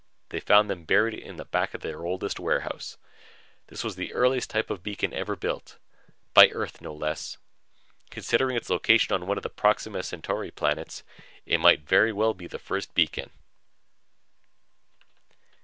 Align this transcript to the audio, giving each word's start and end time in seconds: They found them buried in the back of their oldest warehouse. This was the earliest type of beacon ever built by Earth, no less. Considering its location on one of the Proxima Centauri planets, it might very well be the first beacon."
They 0.29 0.39
found 0.39 0.67
them 0.67 0.83
buried 0.83 1.13
in 1.13 1.35
the 1.35 1.45
back 1.45 1.75
of 1.75 1.81
their 1.81 2.03
oldest 2.03 2.39
warehouse. 2.39 2.97
This 3.67 3.83
was 3.83 3.95
the 3.97 4.11
earliest 4.15 4.49
type 4.49 4.71
of 4.71 4.81
beacon 4.81 5.13
ever 5.13 5.35
built 5.35 5.77
by 6.33 6.47
Earth, 6.49 6.81
no 6.81 6.91
less. 6.91 7.37
Considering 8.09 8.57
its 8.57 8.71
location 8.71 9.13
on 9.13 9.27
one 9.27 9.37
of 9.37 9.43
the 9.43 9.49
Proxima 9.51 10.01
Centauri 10.01 10.49
planets, 10.49 11.03
it 11.45 11.59
might 11.59 11.81
very 11.87 12.11
well 12.11 12.33
be 12.33 12.47
the 12.47 12.57
first 12.57 12.95
beacon." 12.95 13.29